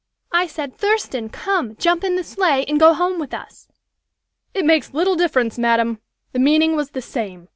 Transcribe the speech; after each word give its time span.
I 0.31 0.47
said, 0.47 0.75
Thurston! 0.75 1.29
Come! 1.29 1.75
Jump 1.75 2.03
in 2.03 2.15
the 2.15 2.23
sleigh 2.23 2.65
and 2.67 2.79
go 2.79 2.95
home 2.95 3.19
with 3.19 3.35
us.'" 3.35 3.67
"It 4.51 4.65
makes 4.65 4.95
little 4.95 5.13
difference, 5.15 5.59
madam! 5.59 6.01
The 6.31 6.39
meaning 6.39 6.75
was 6.75 6.89
the 6.89 7.03
same. 7.03 7.49